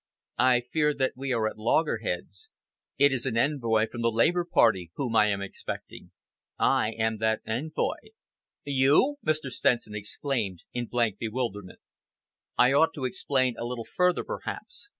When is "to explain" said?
12.95-13.53